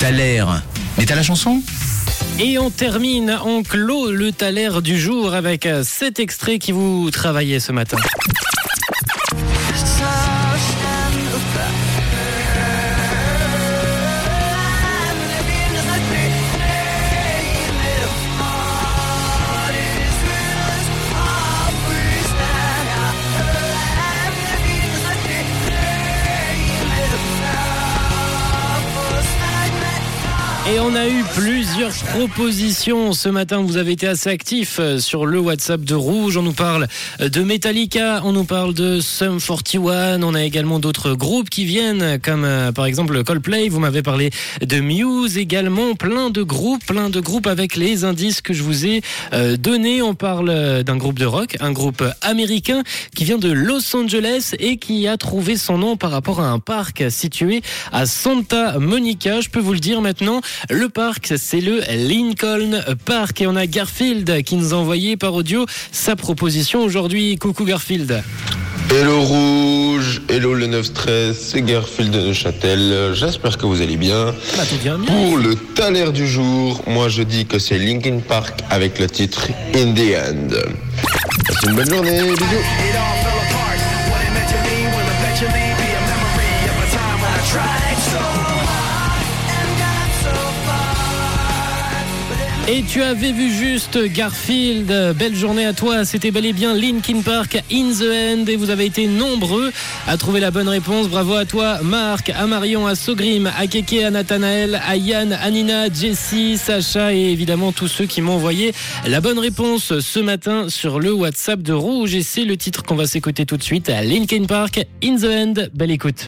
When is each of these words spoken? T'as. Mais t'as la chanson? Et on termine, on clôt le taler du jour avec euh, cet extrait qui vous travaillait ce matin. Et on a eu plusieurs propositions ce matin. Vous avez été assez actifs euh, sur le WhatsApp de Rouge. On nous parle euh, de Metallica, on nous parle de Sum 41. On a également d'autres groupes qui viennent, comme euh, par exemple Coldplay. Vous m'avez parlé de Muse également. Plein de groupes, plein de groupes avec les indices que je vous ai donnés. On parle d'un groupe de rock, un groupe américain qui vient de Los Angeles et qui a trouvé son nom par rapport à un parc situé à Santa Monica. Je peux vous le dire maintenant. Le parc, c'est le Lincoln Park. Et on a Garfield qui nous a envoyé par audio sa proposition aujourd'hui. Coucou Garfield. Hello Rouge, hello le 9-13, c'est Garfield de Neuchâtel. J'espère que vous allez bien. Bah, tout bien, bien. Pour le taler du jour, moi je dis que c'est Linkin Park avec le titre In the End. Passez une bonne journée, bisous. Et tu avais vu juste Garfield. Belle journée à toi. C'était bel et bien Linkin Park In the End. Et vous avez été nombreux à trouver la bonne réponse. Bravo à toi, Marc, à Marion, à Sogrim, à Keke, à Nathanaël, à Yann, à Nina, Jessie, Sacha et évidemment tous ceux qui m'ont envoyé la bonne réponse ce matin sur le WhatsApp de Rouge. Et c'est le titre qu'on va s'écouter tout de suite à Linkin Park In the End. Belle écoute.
T'as. 0.00 0.10
Mais 0.98 1.06
t'as 1.06 1.14
la 1.14 1.22
chanson? 1.22 1.62
Et 2.38 2.58
on 2.58 2.70
termine, 2.70 3.38
on 3.44 3.62
clôt 3.62 4.10
le 4.10 4.32
taler 4.32 4.68
du 4.82 4.98
jour 4.98 5.34
avec 5.34 5.66
euh, 5.66 5.82
cet 5.84 6.18
extrait 6.20 6.58
qui 6.58 6.72
vous 6.72 7.10
travaillait 7.10 7.60
ce 7.60 7.72
matin. 7.72 7.96
Et 30.66 30.80
on 30.80 30.94
a 30.94 31.06
eu 31.06 31.22
plusieurs 31.34 31.92
propositions 31.92 33.12
ce 33.12 33.28
matin. 33.28 33.60
Vous 33.60 33.76
avez 33.76 33.92
été 33.92 34.06
assez 34.06 34.30
actifs 34.30 34.78
euh, 34.80 34.98
sur 34.98 35.26
le 35.26 35.38
WhatsApp 35.38 35.82
de 35.82 35.94
Rouge. 35.94 36.38
On 36.38 36.42
nous 36.42 36.54
parle 36.54 36.86
euh, 37.20 37.28
de 37.28 37.42
Metallica, 37.42 38.22
on 38.24 38.32
nous 38.32 38.44
parle 38.44 38.72
de 38.72 38.98
Sum 39.00 39.40
41. 39.40 40.22
On 40.22 40.34
a 40.34 40.42
également 40.42 40.78
d'autres 40.78 41.12
groupes 41.12 41.50
qui 41.50 41.66
viennent, 41.66 42.18
comme 42.18 42.44
euh, 42.46 42.72
par 42.72 42.86
exemple 42.86 43.22
Coldplay. 43.24 43.68
Vous 43.68 43.78
m'avez 43.78 44.02
parlé 44.02 44.30
de 44.62 44.80
Muse 44.80 45.36
également. 45.36 45.96
Plein 45.96 46.30
de 46.30 46.42
groupes, 46.42 46.86
plein 46.86 47.10
de 47.10 47.20
groupes 47.20 47.46
avec 47.46 47.76
les 47.76 48.04
indices 48.04 48.40
que 48.40 48.54
je 48.54 48.62
vous 48.62 48.86
ai 48.86 49.02
donnés. 49.58 50.00
On 50.00 50.14
parle 50.14 50.82
d'un 50.82 50.96
groupe 50.96 51.18
de 51.18 51.26
rock, 51.26 51.58
un 51.60 51.72
groupe 51.72 52.02
américain 52.22 52.82
qui 53.14 53.24
vient 53.24 53.38
de 53.38 53.52
Los 53.52 53.94
Angeles 53.94 54.54
et 54.58 54.78
qui 54.78 55.08
a 55.08 55.18
trouvé 55.18 55.58
son 55.58 55.76
nom 55.76 55.98
par 55.98 56.10
rapport 56.10 56.40
à 56.40 56.48
un 56.48 56.58
parc 56.58 57.04
situé 57.10 57.60
à 57.92 58.06
Santa 58.06 58.78
Monica. 58.78 59.42
Je 59.42 59.50
peux 59.50 59.60
vous 59.60 59.74
le 59.74 59.80
dire 59.80 60.00
maintenant. 60.00 60.40
Le 60.70 60.88
parc, 60.88 61.34
c'est 61.36 61.60
le 61.60 61.80
Lincoln 61.90 62.82
Park. 63.04 63.40
Et 63.42 63.46
on 63.46 63.56
a 63.56 63.66
Garfield 63.66 64.42
qui 64.42 64.56
nous 64.56 64.74
a 64.74 64.76
envoyé 64.76 65.16
par 65.16 65.34
audio 65.34 65.66
sa 65.92 66.16
proposition 66.16 66.82
aujourd'hui. 66.82 67.36
Coucou 67.38 67.64
Garfield. 67.64 68.22
Hello 68.90 69.22
Rouge, 69.22 70.22
hello 70.28 70.54
le 70.54 70.66
9-13, 70.68 71.32
c'est 71.32 71.62
Garfield 71.62 72.12
de 72.12 72.20
Neuchâtel. 72.20 73.12
J'espère 73.14 73.56
que 73.56 73.66
vous 73.66 73.80
allez 73.80 73.96
bien. 73.96 74.26
Bah, 74.56 74.64
tout 74.68 74.76
bien, 74.76 74.98
bien. 74.98 75.12
Pour 75.12 75.38
le 75.38 75.56
taler 75.56 76.12
du 76.12 76.28
jour, 76.28 76.82
moi 76.86 77.08
je 77.08 77.22
dis 77.22 77.46
que 77.46 77.58
c'est 77.58 77.78
Linkin 77.78 78.20
Park 78.20 78.60
avec 78.70 79.00
le 79.00 79.08
titre 79.08 79.48
In 79.74 79.94
the 79.94 80.14
End. 80.14 80.54
Passez 81.46 81.66
une 81.66 81.74
bonne 81.74 81.90
journée, 81.90 82.20
bisous. 82.20 83.23
Et 92.66 92.82
tu 92.82 93.02
avais 93.02 93.32
vu 93.32 93.50
juste 93.52 93.98
Garfield. 94.06 94.90
Belle 95.18 95.34
journée 95.34 95.66
à 95.66 95.74
toi. 95.74 96.06
C'était 96.06 96.30
bel 96.30 96.46
et 96.46 96.54
bien 96.54 96.72
Linkin 96.74 97.20
Park 97.20 97.62
In 97.70 97.90
the 97.92 98.02
End. 98.02 98.46
Et 98.46 98.56
vous 98.56 98.70
avez 98.70 98.86
été 98.86 99.06
nombreux 99.06 99.70
à 100.06 100.16
trouver 100.16 100.40
la 100.40 100.50
bonne 100.50 100.70
réponse. 100.70 101.08
Bravo 101.08 101.34
à 101.34 101.44
toi, 101.44 101.80
Marc, 101.82 102.30
à 102.30 102.46
Marion, 102.46 102.86
à 102.86 102.94
Sogrim, 102.94 103.50
à 103.58 103.66
Keke, 103.66 104.02
à 104.02 104.10
Nathanaël, 104.10 104.80
à 104.82 104.96
Yann, 104.96 105.34
à 105.34 105.50
Nina, 105.50 105.92
Jessie, 105.92 106.56
Sacha 106.56 107.12
et 107.12 107.32
évidemment 107.32 107.70
tous 107.70 107.88
ceux 107.88 108.06
qui 108.06 108.22
m'ont 108.22 108.32
envoyé 108.32 108.72
la 109.06 109.20
bonne 109.20 109.38
réponse 109.38 110.00
ce 110.00 110.20
matin 110.20 110.70
sur 110.70 111.00
le 111.00 111.12
WhatsApp 111.12 111.60
de 111.60 111.74
Rouge. 111.74 112.14
Et 112.14 112.22
c'est 112.22 112.44
le 112.44 112.56
titre 112.56 112.82
qu'on 112.82 112.96
va 112.96 113.06
s'écouter 113.06 113.44
tout 113.44 113.58
de 113.58 113.62
suite 113.62 113.90
à 113.90 114.02
Linkin 114.02 114.44
Park 114.46 114.80
In 115.04 115.16
the 115.16 115.24
End. 115.24 115.54
Belle 115.74 115.90
écoute. 115.90 116.22